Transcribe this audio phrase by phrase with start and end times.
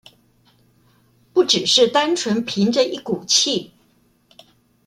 [1.31, 3.71] 不只是單純憑著一股氣